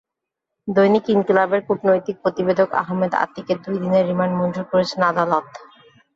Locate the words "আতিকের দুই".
3.19-3.77